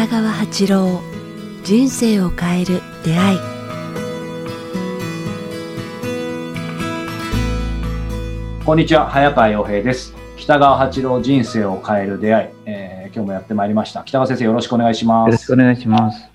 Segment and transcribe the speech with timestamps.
[0.00, 1.02] 北川八郎
[1.62, 3.38] 人生を変える出会い。
[8.64, 10.14] こんにちは早川洋平です。
[10.38, 14.02] 北川八郎人生を変える出会い、えー、今日もやってまいりました。
[14.02, 15.28] 北川先生よろしくお願いします。
[15.28, 16.30] よろしくお願いします。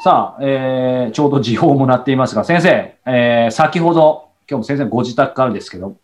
[0.00, 5.96] さあ、えー、ちょうど時報もなっていますが先生、えー、先ほど今日も先生ご自宅からですけど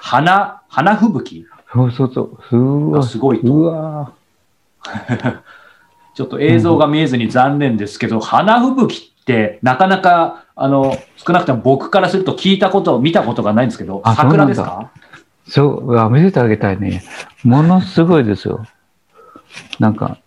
[0.00, 1.44] 花花吹雪？
[1.72, 2.12] そうそう
[2.48, 2.90] そう。
[2.90, 3.52] うわすごいと。
[3.52, 4.12] うわ
[6.18, 14.90] ちょっと映像が見えずに残念ですけど、花吹雪ってなかなか、あの、少なくとも僕からすると聞いたこと、見たことがないんですけど、あ桜ですか？
[15.46, 17.04] そう、うわ見せてあげたいね。
[17.44, 18.66] ものすごいですよ。
[19.78, 20.18] なんか、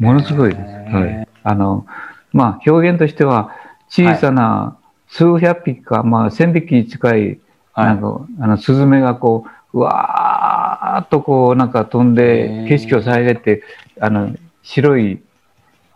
[0.00, 0.60] ものすごいです。
[0.92, 1.28] はい。
[1.44, 1.86] あの、
[2.32, 3.52] まあ、表現としては、
[3.88, 7.38] 小さな数百匹か、まあ、千匹に近い、
[7.74, 7.86] はい。
[7.86, 13.62] なんか、あの、スズメがこう、うわーっとこう、なんか飛んへで、ー景色を遮って、
[14.00, 15.22] あの、白い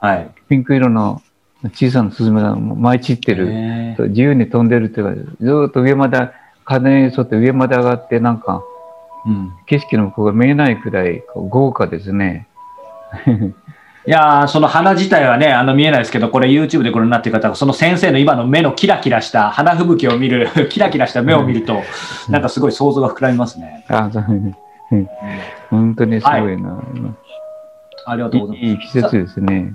[0.03, 0.31] はい。
[0.49, 1.23] ピンク色の
[1.71, 3.47] 小さなスズメが舞い散ってる。
[4.09, 6.29] 自由に飛んでるっていうか、ずーっと上まで、
[6.65, 8.65] 風に沿って上まで上がって、なんか、
[9.25, 9.53] うん。
[9.67, 12.49] 景色の向こうが見えないくらい豪華ですね。
[14.05, 21.83] いやーその花自体はね、あの見えないですけど、これ YouTube でご覧になっている方は、その先生の今の目のキラキラした花吹雪を見る、 キラキラした目を見ると、
[22.29, 23.85] なんかすごい想像が膨らみますね。
[23.89, 24.57] あそううん
[25.71, 26.83] 本当にすごいな。
[28.07, 28.67] ありがとうございます。
[28.67, 29.75] いい季節ですね。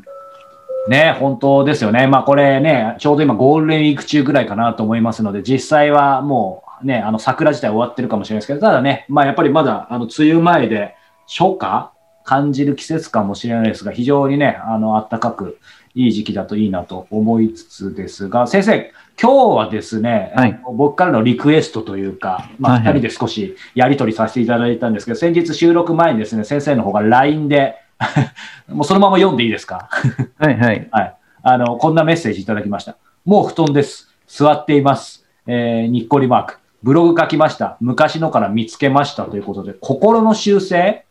[0.87, 2.07] ね、本当ですよね。
[2.07, 10.95] まあこれね、ちょうど今ゴールデンウィーク中ぐらいかなと思いますので、実際はもうね、あの桜自体終わってるかもしれないですけど、ただね、まあやっぱりまだあの梅雨前で
[11.27, 11.91] 初夏
[12.23, 15.59] 感じる季節かもしれないですが、非常にね、あの暖かく
[15.95, 27.75] いい時期だといいなと思いつつですが、先生、今日はですね、はい僕からのリクエストというか、まあはいはい二人で少しやり取りさせていただいたんですけど、先日収録前にですね、先生の方が LINE で、
[28.69, 29.89] もうそのまま読んでいいですか？
[30.37, 30.87] はいはい。
[30.91, 31.15] はい。
[31.43, 32.95] あの、こんなメッセージいただきました。
[33.25, 34.09] もう布団です。
[34.27, 35.25] 座っています。
[35.47, 36.57] えー、にっこりマーク。
[36.83, 37.77] ブログ書きました。
[37.79, 41.05] 昔のから見つけましたということで、心の修正、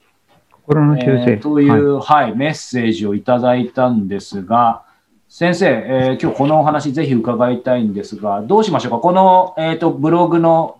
[0.53, 1.33] 心の修正。
[1.33, 4.83] えーという、はい、メッセージをいただいたんですが、
[5.29, 8.99] 先生、えー今日このお話ぜひ伺いたいんですが、どうしましょうか？
[8.99, 10.77] この、えっ、と、ブログの、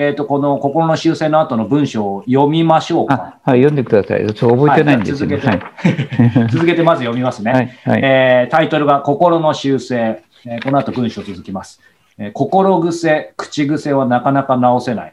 [0.00, 3.38] えっ、と、この心の修正の後の文章を読みましょうか。
[3.44, 4.26] あ、はい、読んでください。
[4.34, 5.36] そう覚えてないんですよね。
[5.36, 6.48] ははいい。
[6.48, 7.52] 続けてまず読みますね。
[7.52, 7.70] はい。
[7.84, 8.00] はい。
[8.02, 10.22] えータイトルが心の修正。
[10.46, 11.82] えーこの後文章続きます。
[12.16, 15.12] えー心癖、口癖はなかなか直せない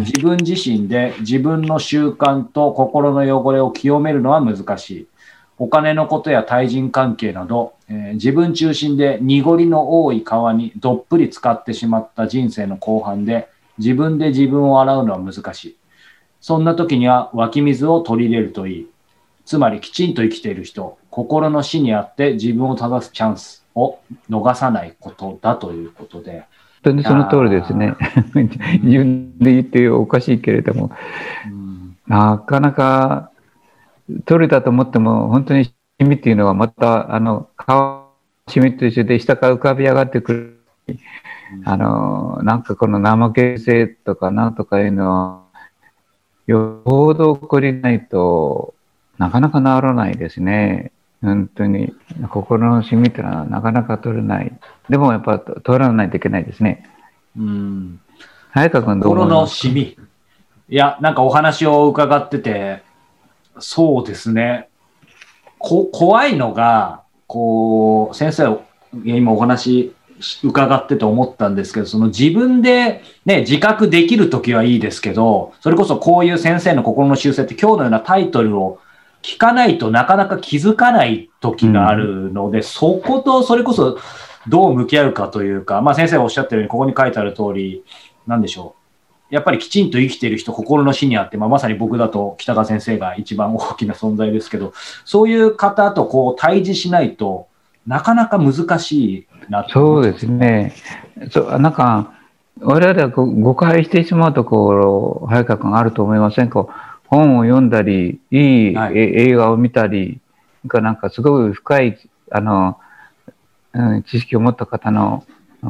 [0.00, 5.06] 自分自身で自分の習慣と心の汚れを清めるのは難しい。
[5.58, 13.48] お金のことや対人関係など、えー自分中心で濁りの多い川にどっぷり使ってしまった人生の後半で
[13.78, 15.76] 自分で自分を洗うのは難しい。
[16.40, 18.86] そんな時には湧き水を取り入れるといい。
[19.44, 23.98] つまりきちんと生きている人、心の死にあって自分を正すチャンスを
[24.28, 26.44] 逃さないことだということで。
[26.82, 27.94] 本当にその通りですね。
[28.82, 30.90] 自分で言っておかしいけれども、
[31.46, 31.66] うん
[32.06, 33.30] なかなか
[34.24, 38.12] 取れたと思っても、本当にシミっていうのはまた、あの、顔、
[38.48, 40.96] シミと一緒で下から浮かび上がってくる。
[41.64, 45.42] あの、なんかこの怠け性とかなんとかいうのは、
[46.46, 48.74] よほど起こりないと
[49.18, 50.92] なかなか治らないですね。
[51.22, 51.92] 本当に。
[52.30, 54.52] 心のシミっていうのはなかなか取れない。
[54.88, 56.88] でもやっぱ取らないといけないですね。
[57.36, 58.00] うん
[58.50, 59.56] 早川君どう思心のいます？
[59.56, 59.98] シミ。
[60.68, 62.82] いや、なんかお話を伺ってて、
[63.58, 64.68] そうですね。
[65.58, 68.60] こ怖いのが、こう、先生、
[69.04, 69.94] 今お話
[70.42, 78.80] 伺ってて思ったんですけど、その自分でね、自覚できるときはいいですけど、それこそこういう先生の心の修正って今日のようなタイトルを
[79.22, 83.98] 聞かないとなかなか気づかない時があるので、そことそれこそ
[84.48, 87.82] どう向き合うかというか、まあ先生がおっしゃったようにここに書いてある通り、
[88.26, 88.86] なんでしょう。
[89.28, 94.72] やっぱりきちんと生きている人、心の死にあって、まあ、まさに僕だと北川先生が一番大きな存在ですけど、
[95.04, 97.48] そういう方とこう対峙しないと
[97.86, 100.74] なかなか難しいなとそうですね。
[101.30, 102.12] そう、なんか、
[102.60, 106.66] 我々は誤解してしまうところ、早川君あると思いませんか？
[107.06, 108.98] 本を読んだり、いい、はい。
[108.98, 110.20] え映画を見たり、
[110.64, 111.98] なんかなんかすごい深い、
[112.32, 112.78] あの、
[113.72, 115.24] うん、知識を持った方の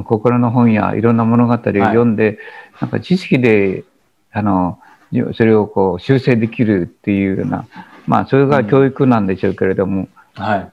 [0.04, 2.38] 心の本やいろんな物語を読んで、
[2.80, 3.84] なんか知識で、
[4.32, 4.78] あの、
[5.34, 7.66] それをこう修正できるっていうような、
[8.06, 10.70] まあそれが教育なんでしょうけれども、はい。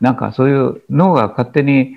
[0.00, 1.96] なんかそういう脳が勝手に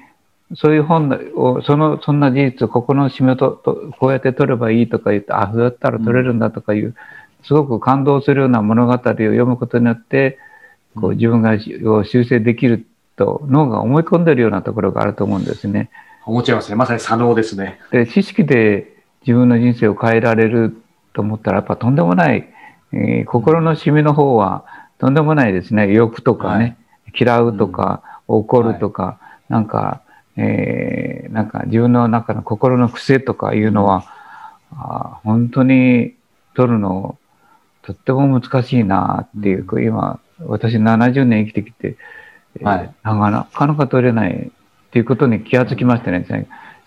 [0.55, 6.95] そういう本を、その、そんな事実、ここの締めと、とこうやって取ればいいとか言って、あ、そうやったら取れるんだとかいう、
[7.43, 10.37] すごく感動するような物語を読むことによって、
[10.95, 12.85] こう自分がを修正できる
[13.15, 15.89] と脳が思い込んでるようなところがあると思うんですね。
[16.25, 16.75] 思っちゃいますね。
[16.75, 17.79] まさに左脳ですね。
[17.91, 20.75] で、知識で自分の人生を変えられる
[21.13, 22.47] と思ったら、やっぱとんでもない、
[22.93, 24.65] えー、心のシミの方は
[24.97, 25.91] とんでもないですね。
[25.93, 26.77] 欲とかね、はい、
[27.17, 29.19] 嫌うとか、うん、怒るとか、は
[29.49, 30.01] い、なんか、
[30.35, 34.05] えー、なんか自分の中の心の癖とかいうのは、
[34.71, 36.13] あ本当に
[36.53, 37.17] 取るの
[37.83, 41.97] とっても難しいなっていう、うん、今、私70年生きてきて、
[42.61, 46.25] はい、なかなか取れないっていうことに気がつきましたね。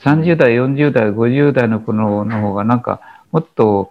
[0.01, 3.01] 30代、40代、50代の頃の方がなんか
[3.33, 3.91] もっと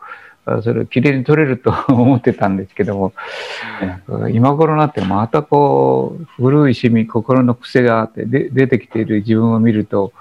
[0.63, 3.13] それをきれいに取れると 思ってたんですけども、
[4.31, 10.11] 今頃になってまたこう古い趣味、心の癖があってで出てきている自分を見ると、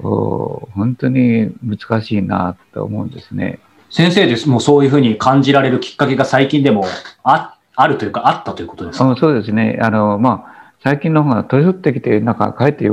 [0.00, 3.58] 本当に難しいなと思うんですね。
[3.90, 4.48] 先生です。
[4.48, 6.84] もうそういうふうに感じられるきっかけが最近でも
[7.24, 9.16] ああるというか、あったということですか？
[9.16, 9.78] そうですね。
[9.80, 12.84] あの、まあ、最近の方が年取ってきて、なんかかえって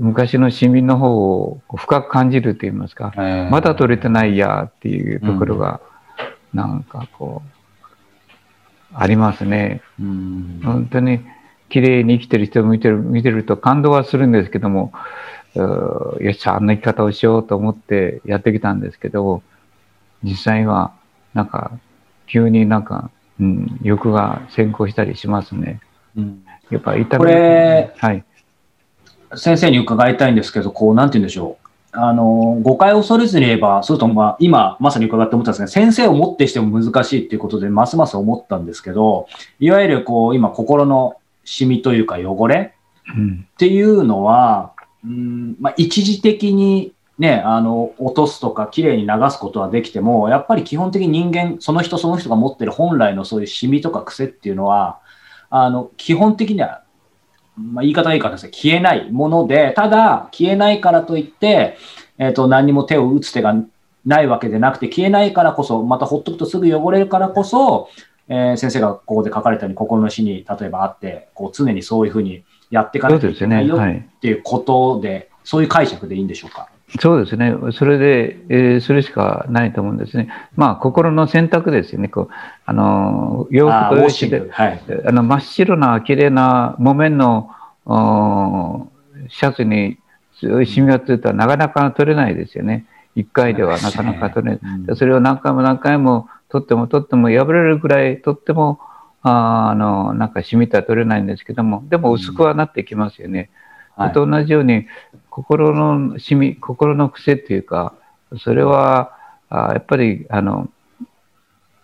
[0.00, 3.12] 昔の市民の方を深く感じると言いますか、
[3.50, 5.80] まだ取れてないやっていうところが、
[6.52, 9.82] なんかこう、ありますね。
[9.98, 11.20] 本当に
[11.68, 14.92] 綺麗に生きてる人を見てる見てると感動はするんですけども、
[15.54, 19.42] よし、あんな生き方をしようと思ってやってきたんですけど、
[20.22, 20.92] 実際は、
[21.34, 21.72] なんか、
[22.26, 23.10] 急になんか、
[23.40, 25.80] うん、欲が先行したりしますね。
[26.16, 28.24] うん、やっぱ痛み、ね、はい。
[29.36, 31.68] 先生に伺いたいんですけど、こう、なんて言うんでしょう。
[31.94, 39.26] あの、誤解を恐れずに言えば、そうと、まあ、今、まさに伺って思ったんですが、先生をもってしても難しいっていうことで、ますます思ったんですけど、
[39.60, 42.74] いわゆる、こう、今、心のシミというか汚れ
[43.10, 44.72] っていうのは、
[45.04, 54.98] うん、まあ、一時的にね、あの、落とすとか、綺麗に流すことはできても、やっぱり基本的に人間、その人その人が持ってる本来のそういうシミとか癖っていうのは、
[55.50, 56.81] あの、基本的には
[57.56, 61.76] まあ、言い方がいいからですね、消えないもので、ただ、消えないからといって、
[62.18, 63.54] えっ、ー、と、何にも手を打つ手が
[64.06, 67.88] ないわけでなくて、消えないからこそ、またほっとくとすぐ汚れるからこそ、
[68.28, 76.68] えー、先生がここで書かれたように心の死に例えばあって、こう常にそういうふうにやっていかなきゃいけないよっていうことで、そういう解釈でいいんでしょうか？
[77.00, 77.54] そうですね。
[77.72, 80.28] それで、えー、それしかないと思うんですね。
[80.56, 82.08] まあ、心の選択ですよね。
[82.08, 82.28] こう、
[82.66, 87.50] あの、洋服とで、はい、あの、真っ白な綺麗な木綿の
[89.28, 89.98] シャツに
[90.66, 92.84] シミがついたらなかなか取れないですよね。
[93.14, 94.80] 一回ではなかなか取れない。
[94.88, 98.80] うん、それを何回も何回も取っても取っても破れるぐらい取っても、
[99.22, 103.50] ああの、なんか染みたら取れないんですけども、でも薄くはなってきますよね。
[103.56, 103.62] うん
[103.96, 104.86] はい、と同じように、
[105.32, 107.94] 心のシミ、心の癖っていうか、
[108.36, 109.16] それは、
[109.48, 110.68] あやっぱり、あの、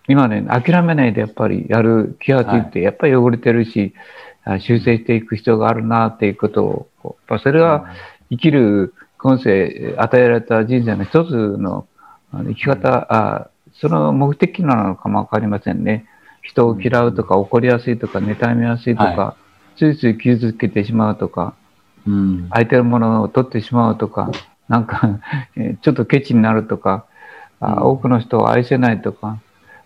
[0.07, 2.71] 今ね、諦めないでやっぱりやる気がつい。
[2.71, 3.95] て、やっぱり汚れてるし、
[4.59, 7.87] 修正していく必要があるなっていうことを、それは
[8.29, 11.87] 生きる今世与えられた人生の一つの
[12.31, 16.05] 生き方、あその目的なのかもわかりませんね。
[16.43, 19.35] 人を嫌うとか怒りやすいとか妬みやすいとか、は
[19.75, 21.55] い、ついつい傷つけてしまうとか、
[22.09, 24.31] うん、相手のものを取ってしまうとか、
[24.67, 25.19] なんか
[25.81, 27.05] ちょっとケチになるとか、
[27.59, 29.39] あ多くの人を愛せないとか、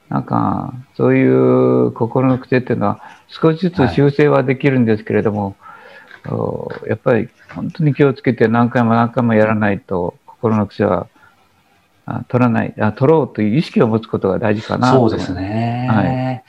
[0.09, 5.55] なんか、そういう心の癖っていうのは、少しずつ修正はできるんですけれども、
[6.23, 11.07] はい、やっぱり本当に気をつけて何回も何回もやらないと、心の癖は
[12.27, 15.87] 取らないあ、取ろうという意識を持つことが大事かなそうですね。
[15.89, 16.43] はい。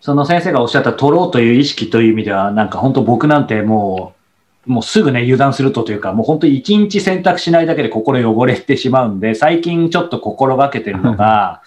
[0.00, 4.17] その先生がおっしゃった取ろうという意識という意味では、なんか本当僕なんてもう、
[4.68, 11.62] もうすぐね、油断するとというか、もう本当に一日選択しないだけで心汚れてしまうんで、最近ちょっと心がけてるのが、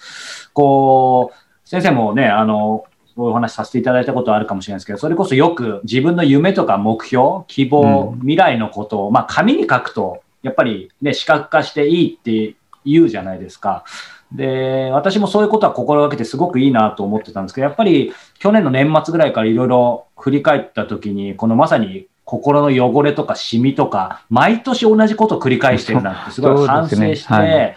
[0.54, 12.54] こう、先生もね、あの、そういうお話させていただいたことはあるかもしれないですけど、それこそよく自分の夢とか目標、希望、未来のことを、まあ紙に書くと、やっぱりね、視覚化していいって
[12.84, 13.84] 言うじゃないですか。
[14.32, 27.74] で、私もそういうことは心がけてすごくいいなと思ってたんですけど、やっぱり去年の年末ぐらいからいろいろ振り返った時に、このまさに心の汚れとかシミとか、毎年同じことを繰り返してるなってすごい 反省して、そで、ねはい、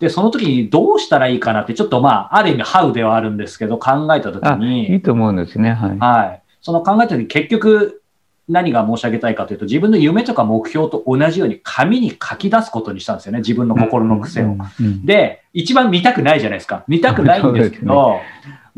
[0.00, 4.90] で、その時にどうしたらいいかなって、ちょっとまあ、ある意味ハウではあるんですけど、考えた時に。
[4.92, 5.74] いいと思うんですね。
[5.74, 5.98] はい。
[5.98, 6.42] はい。
[6.62, 8.00] その考えた時に結局、
[8.48, 13.40] 何が申し上げたいかというと、自分の夢とか目標と同じように紙に書き出すことにしたんですよね。
[13.40, 14.56] 自分の心の癖を。
[15.04, 16.82] で、一番見たくないじゃないですか。
[16.88, 18.20] 見たくないんですけど、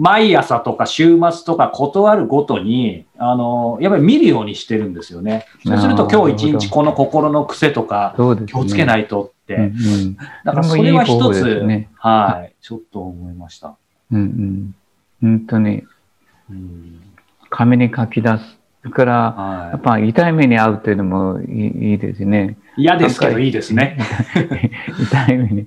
[0.01, 5.45] 毎朝とか週末とか断るごとに、あの、やっぱり見るようにしてるんですよね。
[5.63, 8.15] そうすると今日一日この心の癖とか
[8.47, 9.59] 気をつけないとって。
[9.59, 13.77] ねうんうん、だからそれは一つ、ね、はい、ちょっと思いました。
[14.11, 14.75] うん
[15.21, 15.39] うん。
[15.39, 15.83] 本当に。
[16.49, 17.01] うん
[17.51, 18.59] 紙に書き出す。
[18.83, 22.57] それから、はいやっぱ痛い目に遭うというのもいいいいですね。
[22.79, 23.99] 嫌ですけどいいですね。
[25.03, 25.67] 痛い目に。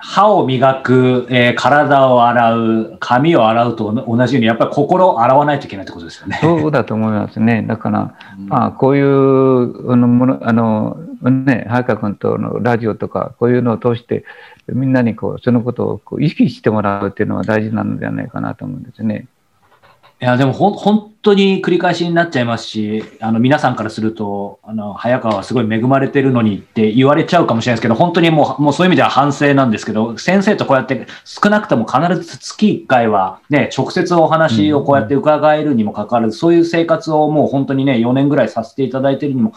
[0.00, 6.38] 歯を磨く、えー体を洗う、髪を洗うと同じように、やっぱり心を洗わないといけないってことですよね。
[6.40, 7.64] そうだと思いますね。
[7.66, 14.24] だから、うんまあ、こういうあのもの、あの、ね、早川君とのラジオとか、こういうのを通して、
[14.68, 19.26] みんなにこう、そのことをこう意識してもらうっていうのは大事なのではないかなと思うんですね。
[20.20, 39.52] いや、でもほ、本当に繰り返しになっちゃいますし、あの、皆さんからすると、あの、早川はすごい恵まれてるのにって言われちゃうかもしれないですけど、本当にもう、もうそういう意味では反省なんですけど、先生とこうやって少なくとも必ず月1回はね、直接お話をこうやって伺えるにもかかわらず、そういう生活をもう本当にね、4年ぐらいさせていただいてるにも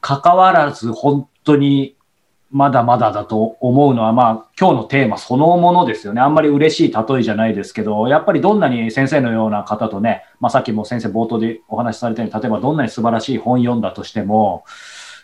[0.00, 1.94] かかわらず、本当に
[2.50, 6.20] まだまだだと思うのは、まあ、今日のテーマそのものですよね。
[6.20, 14.64] あんまり嬉しい例えじゃないですけど、やっぱりどんなに先生のような方とね、まあ、さっきも先生冒頭でお話しされたように、例えばどんなに素晴らしい本読んだとしても、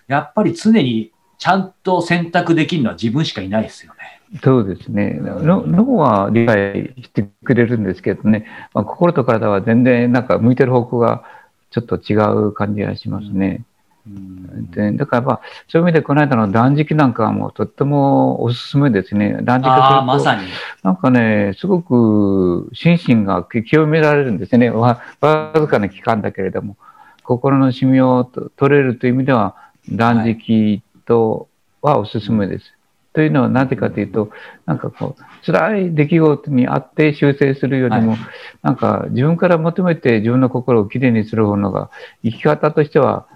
[0.07, 4.39] やっぱり常にちゃんと選択できるのは自分しかいないですよね。
[4.43, 5.19] そうですね。
[5.21, 11.25] 脳は理解してくれるんですけどね、まあ、心と体は全然なんか向いてる方向が
[11.71, 12.15] ちょっと違
[12.49, 13.65] う感じがしますね。
[14.07, 19.39] でだから、まあ、そういう意味でこの間の断食なんかはもうとってもおすすめですね。
[19.43, 20.47] 断食すると、まさに。
[20.83, 24.71] なんかね、すごく心身が清められるんですね。
[24.71, 26.77] わわずかな期間だけれども、
[27.25, 29.57] 心のシミをと取れるという意味では、
[29.91, 31.49] 断食と
[31.83, 32.77] はおすすめです。
[33.13, 34.31] というのはなぜかというと、
[34.67, 38.21] なんかこう、辛い出来事にあって修正するよりも、はい
[38.63, 41.91] なんか自分から求めて自分の心をきれいにする方のが、
[42.23, 43.27] 生き方としては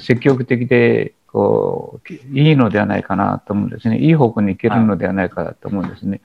[0.00, 3.98] 積極的で、こう、いいのではないかなと思うんですね。
[3.98, 6.20] いい方向に行けるのではないかなと思うんですね。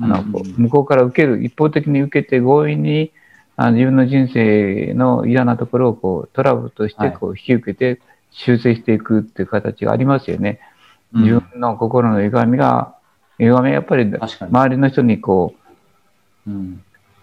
[0.00, 3.12] あのこう向こうから受ける、一方的に受けて強引に
[3.56, 10.60] あ自分の人生の嫌なところをこうトラブルとしてこう引き受けて修正していくっていう形がありますよね。
[11.12, 12.96] 自分の心の歪みが、
[13.38, 14.12] 歪みはやっぱり。
[14.12, 15.54] 周りの人にこ
[16.48, 16.50] う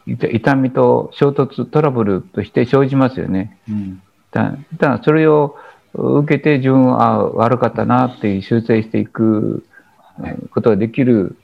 [0.08, 3.58] 痛痛みと衝突、トラブルとして生じますよね。
[3.70, 5.58] うんだそれを
[5.94, 9.66] 受けて自分はあ悪かったなっていう修正していく
[10.18, 11.36] はいことができる、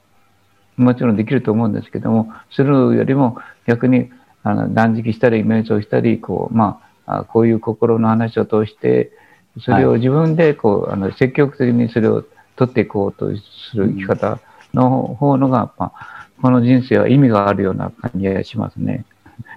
[0.77, 4.09] もちろんできると思うんですけども、するよりも逆に
[4.43, 9.11] あの断食したり、瞑想したり、こう、まあ、あこういう心の話を通して、
[9.59, 12.23] それを自分でこう、あの積極的にそれを
[12.55, 13.35] 取っていこうと
[13.71, 14.39] する生き方
[14.73, 19.05] の方のが、まあ、この人生は意味があるような感じがしますね。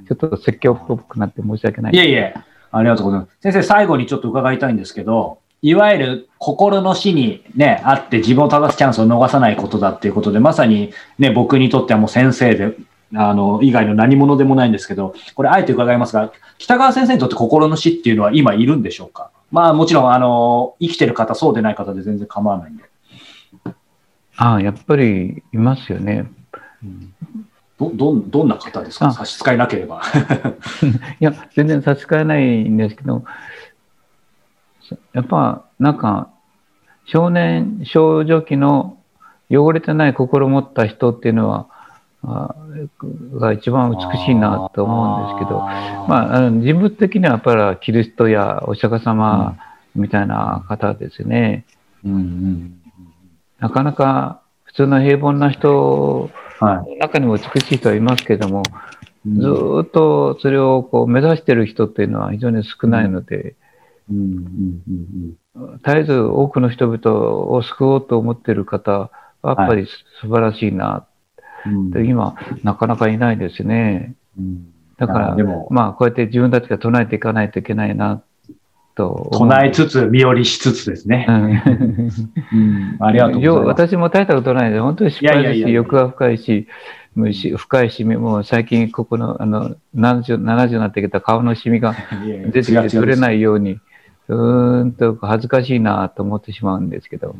[0.08, 1.94] ちょっと説教っぽくなって申し訳ない。
[1.94, 2.34] いえいえ、
[2.72, 3.32] ありがとうございます。
[3.40, 12.74] 先生、最後にちょっと伺いたいんですけど、いわゆる心の死にね、あって自分を正すチャンスを逃さないことだっていうことで、まさにね、僕にとってはもう先生で、
[13.14, 19.30] あの、以外の何者でもないんですけど、これあえて伺いますが、北川先生にとって心の死っていうのは今いるんでしょうか？
[19.50, 22.84] まあもちろん、あの、生きてる方、そうでない方で全然構わないんで。
[24.36, 26.30] ああ、やっぱりいますよね。
[27.80, 29.06] ど、どん、どんな方ですか？
[29.06, 29.10] あ。
[29.12, 30.02] 差し支えなければ。
[31.18, 33.24] いや、全然差し支えないんですけど、
[35.12, 36.28] やっぱ、なんか、
[37.06, 38.98] 少年、少女期の
[39.50, 41.66] 汚れてない心を持った人っていうのは、
[42.22, 42.54] あ
[43.38, 46.08] が一番美しいなと思うんですけど、あー。
[46.08, 49.56] まあ、あの人物的にはやっぱりキリストやお釈迦様
[49.94, 51.64] みたいな方ですね。
[52.04, 52.80] うんうん。
[53.58, 56.98] なかなか普通の平凡な人はい。
[56.98, 58.62] 中にも美しい人はいますけども、
[59.26, 59.40] うん。
[59.40, 63.56] ずーっとそれをこう目指している人っていうのは非常に少ないので、
[65.84, 69.10] 絶えず多くの人々を救おうと思っている方は
[69.42, 69.86] やっぱり
[70.20, 71.06] 素晴らしいな
[71.66, 71.88] うん。
[71.90, 74.14] って今なかなかいないですね。
[74.38, 74.72] うん。
[74.98, 78.22] だからあでも、まあこうやって自分たちが唱えていかないといけないな
[79.00, 79.30] と。
[79.32, 81.26] 唱えつつ、身寄りしつつですね。
[81.28, 81.44] うん
[82.52, 83.82] うんありがとうございます。
[83.88, 86.66] 私も大したことないので、本当に失敗ですし、欲が深いし、
[87.56, 91.96] 深いシミ、もう最近ここの、あの、70、70になってきた顔のシミが
[92.52, 93.80] 出てきて取れないように、
[94.28, 97.34] うーんと恥ずかしいなと思ってしまうんですけど。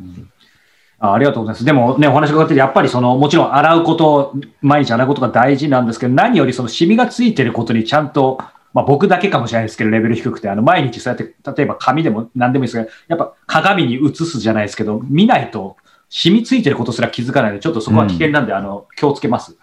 [0.99, 1.65] あありがとうございます。
[1.65, 8.39] でもね、お話伺ってて、やっぱりその、もちろん洗うこと、毎日洗うことが大事なんですけど、何よりそのシミがついてることにちゃんと、
[8.73, 15.77] まあ僕だけかもしれないですけど、レベル低くて、あの、毎日そうやって、例えば紙でも何でもいいですけど、やっぱ鏡に映すじゃないですけど、見ないと、
[16.09, 19.55] 染みついてることすら気づかないので、ちょっとそこは危険なんで、あの、気をつけます。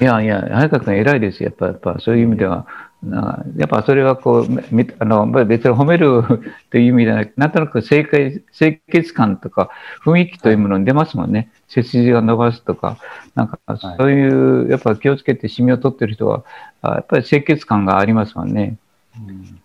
[0.00, 1.50] いやいや、早川君偉いですよ。
[1.50, 2.66] やっぱ、やっぱそういう意味では。
[3.06, 6.22] なやっぱそれはこう、めあの別に褒める
[6.70, 9.70] という意味ではなく、なんとなく清潔清潔感とか
[10.04, 11.50] 雰囲気というものに出ますもんね。
[11.68, 12.98] 背筋が伸ばすとか、
[13.34, 16.44] なんかそういう、やっぱ気をつけてシミを取ってる人は、
[16.82, 18.76] あやっぱり清潔感がありますもんね。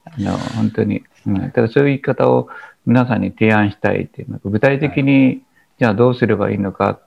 [0.06, 2.48] あの本当に、うん、だからそういう言い方を
[2.86, 5.42] 皆さんに提案したいっていうの具体的に、
[5.80, 7.00] じゃあどうすればいいのかっ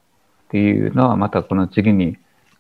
[0.49, 2.17] ていうのはまたこの次に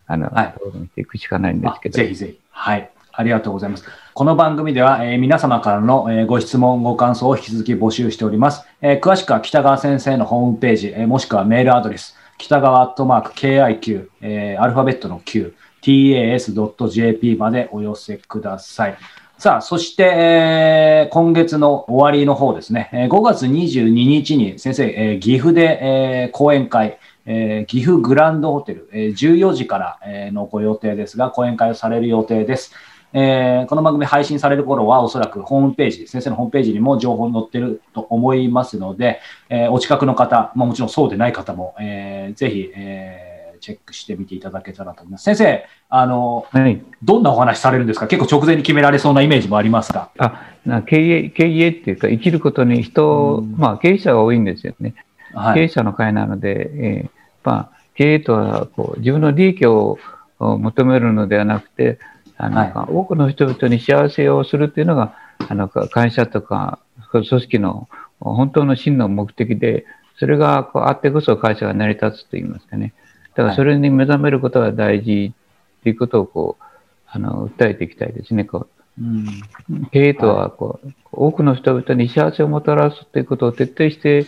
[0.06, 1.96] あの、はい、討論していくしかないんですけど。
[1.96, 2.40] ぜひぜひ。
[2.50, 2.90] はい。
[3.16, 3.84] ありがとうございます。
[4.12, 8.62] この番組では、えー、皆様からの、えー、ご質問、ご感想を引き続き募集しております。
[8.82, 18.96] えー、詳しくは北川先生のホームページ、えもしくはメールアドレス、北川アットマーク KIQ、えアルファベットの Q、tas.jp までお寄せください。
[19.36, 32.72] さあ、そして、えー、今月の終わりの方ですね、えー、5月22日に先生、えー、岐阜で、えー、講演会、えー、岐阜グランドホテル、えー、14時から、えー、のご予定ですが、講演会をされる予定です。
[33.16, 45.24] えー、この番組配信される頃はおそらくホームページ、先生のホームページにも情報載ってると思いますので、えー、お近くの方、まあ、もちろんそうでない方も、えー、ぜひ、えー、チェックしてみていただけたらと思います。
[45.24, 48.08] 先生、あの、はい、どんなお話されるんですか？
[48.08, 50.10] 結構直前に決められそうなイメージもありますか？
[50.18, 54.96] あな経営、経営っていうか、生きることに人、まあ経営者が多いんですよね。
[55.34, 57.10] はい、経営者の会なので、えー、
[57.44, 60.00] まあ、経営とはこう自分の利益を
[60.40, 62.00] 求めるのではなくて、
[62.36, 65.14] あの、はい、多くの人々に幸せをするっていうのが、
[65.48, 66.78] あの会社とか
[67.10, 67.88] 組織の
[68.20, 69.86] 本当の真の目的で、
[70.18, 72.94] それがこうあってこそ会社が成り立つといいますかね。
[73.34, 75.34] だからそれに目覚めることが大事
[75.80, 76.64] っていうことをこう、
[77.06, 78.44] あの、訴えていきたいですね。
[78.44, 78.68] こう。
[78.96, 84.26] うん、経営とはこう、はい、多くの人々に幸せをもたらすということを徹底して、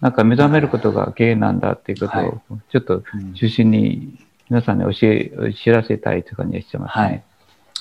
[0.00, 4.18] なんか目覚めることが経営なんだっていうことを、ちょっと中心に
[4.50, 7.04] 皆さんに教え、知らせたいという感じがしてますね。
[7.04, 7.24] はい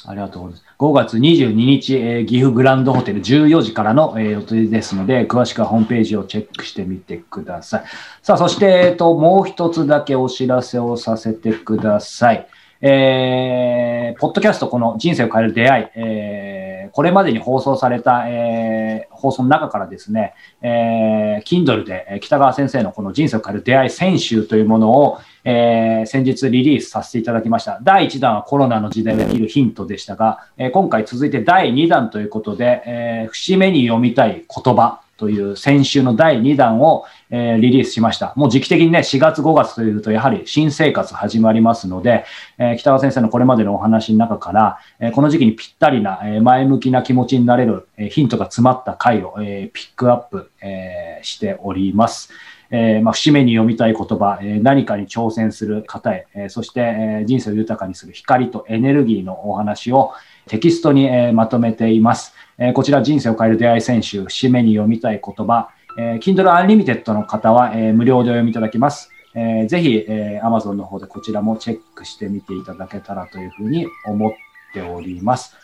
[0.05, 0.75] ありがとうございます。
[0.79, 7.83] 5月22日、えー、岐阜グランドホテル14時からの、えー、予定ですので、詳しくはホームページをチェックしてみてください。
[8.21, 12.47] さあ、そして、えっ、と、もう一つだけお知らせをさせてください。
[12.81, 27.79] えー、ポッドキャスト、この人生を変える出会い、えー、これまでに放送された、えー、放送の中からですね、えー、Kindle で北川先生のこの人生を変える出会い選集というものを、えー、先日リリースさせていただきました。
[27.81, 38.33] 第1弾はコロナの時代を生きるヒントでしたが、えー、今回続いて第2弾ということで、えー、節目に読みたい言葉という先週の第2弾を、えー、リリースしました。
[38.35, 42.25] もう時期的にね、4月5月というと、やはり新生活始まりますので、
[42.57, 52.31] えー、北川先生のこれまでのお話の中から、えー、この時期にぴったりな、え前向きな気持ちになれる、えヒントが詰まった回を、えピックアップ、えしております。
[52.69, 60.11] えー、まあ、節目に読みたい言葉、えー、何かに挑戦する方へ、えー、そして、え人生を豊かにする光とエネルギーのお話を
[60.47, 62.33] テキストに、えまとめています。
[62.57, 69.11] えこちら人生を変える出会い選手、節目に読みたい言葉、え Kindle Unlimited の方は、え無料でお読みいただけます。
[69.35, 74.31] えー、ぜひ、え Amazon の方でこちらもチェックしてみていただけたらというふうに思っ
[74.73, 75.55] ております。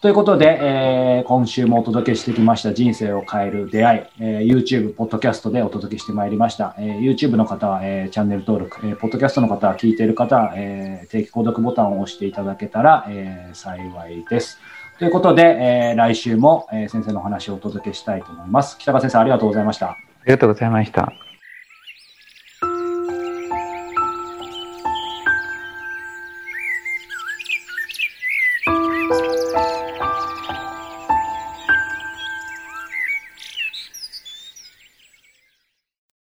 [0.00, 6.74] ということで、えー、今週もお届けしてきました人生を変える出会い、えー、YouTube、ポッドキャストでお届けしてまいりました。
[6.78, 14.58] えー、YouTube の方は、えー、チャンネル登録、えー、ポッドキャストの方は聞いている方は、えー、定期購読ボタンを押していただけたら、えー、幸いです。
[14.98, 18.78] ということで、えー、来週も、えー、先生のお話をお届けしたいと思います。
[18.78, 19.90] 北川先生、ありがとうございました。
[19.90, 21.29] ありがとうございました。